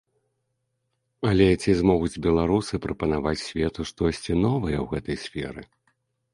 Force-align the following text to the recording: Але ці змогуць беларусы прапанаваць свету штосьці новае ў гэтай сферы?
Але 1.31 1.47
ці 1.65 1.71
змогуць 1.81 2.21
беларусы 2.27 2.81
прапанаваць 2.87 3.37
свету 3.47 3.81
штосьці 3.93 4.41
новае 4.49 4.77
ў 4.83 4.91
гэтай 4.97 5.17
сферы? 5.29 5.61